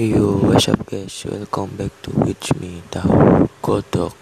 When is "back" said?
1.76-1.92